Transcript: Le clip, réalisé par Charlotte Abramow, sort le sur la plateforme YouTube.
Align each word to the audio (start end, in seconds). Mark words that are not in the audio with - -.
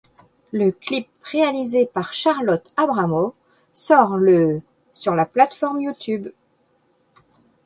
Le 0.51 0.71
clip, 0.71 1.07
réalisé 1.21 1.85
par 1.85 2.11
Charlotte 2.11 2.73
Abramow, 2.75 3.35
sort 3.71 4.17
le 4.17 4.59
sur 4.95 5.13
la 5.13 5.27
plateforme 5.27 5.79
YouTube. 5.79 6.29